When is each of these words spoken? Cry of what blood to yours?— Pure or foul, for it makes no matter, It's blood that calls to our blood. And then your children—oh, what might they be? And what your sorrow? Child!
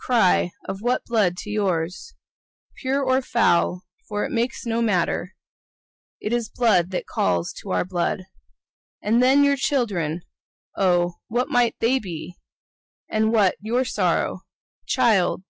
Cry 0.00 0.50
of 0.68 0.82
what 0.82 1.04
blood 1.04 1.36
to 1.36 1.48
yours?— 1.48 2.12
Pure 2.78 3.04
or 3.04 3.22
foul, 3.22 3.84
for 4.08 4.24
it 4.24 4.32
makes 4.32 4.66
no 4.66 4.82
matter, 4.82 5.36
It's 6.18 6.48
blood 6.48 6.90
that 6.90 7.06
calls 7.06 7.52
to 7.62 7.70
our 7.70 7.84
blood. 7.84 8.24
And 9.00 9.22
then 9.22 9.44
your 9.44 9.54
children—oh, 9.56 11.12
what 11.28 11.50
might 11.50 11.76
they 11.78 12.00
be? 12.00 12.34
And 13.08 13.32
what 13.32 13.54
your 13.60 13.84
sorrow? 13.84 14.40
Child! 14.88 15.44